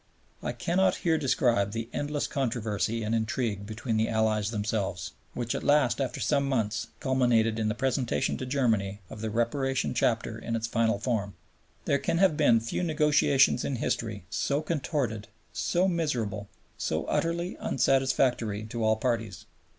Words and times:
I 0.41 0.51
cannot 0.51 0.95
here 1.05 1.19
describe 1.19 1.73
the 1.73 1.87
endless 1.93 2.25
controversy 2.25 3.03
and 3.03 3.13
intrigue 3.13 3.67
between 3.67 3.97
the 3.97 4.09
Allies 4.09 4.49
themselves, 4.49 5.11
which 5.35 5.53
at 5.53 5.61
last 5.61 6.01
after 6.01 6.19
some 6.19 6.47
months 6.49 6.87
culminated 6.99 7.59
in 7.59 7.67
the 7.67 7.75
presentation 7.75 8.35
to 8.37 8.45
Germany 8.47 8.99
of 9.11 9.21
the 9.21 9.29
Reparation 9.29 9.93
Chapter 9.93 10.39
in 10.39 10.55
its 10.55 10.65
final 10.65 10.97
form. 10.97 11.35
There 11.85 11.99
can 11.99 12.17
have 12.17 12.35
been 12.35 12.59
few 12.61 12.81
negotiations 12.81 13.63
in 13.63 13.75
history 13.75 14.25
so 14.31 14.63
contorted, 14.63 15.27
so 15.53 15.87
miserable, 15.87 16.49
so 16.79 17.05
utterly 17.05 17.55
unsatisfactory 17.59 18.63
to 18.71 18.83
all 18.83 18.95
parties. 18.95 19.45